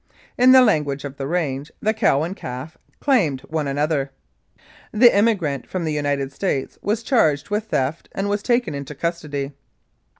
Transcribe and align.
In 0.35 0.51
the 0.51 0.63
language 0.63 1.05
of 1.05 1.17
the 1.17 1.27
range, 1.27 1.71
the 1.79 1.93
cow 1.93 2.23
and 2.23 2.35
calf 2.35 2.75
"claimed 2.99 3.41
one 3.41 3.67
another." 3.67 4.09
The 4.91 5.11
immi 5.11 5.37
grant 5.37 5.69
from 5.69 5.83
the 5.85 5.93
United 5.93 6.31
States 6.33 6.79
was 6.81 7.03
charged 7.03 7.51
with 7.51 7.65
theft 7.65 8.09
and 8.13 8.27
was 8.27 8.41
taken 8.41 8.73
into 8.73 8.95
custody. 8.95 9.51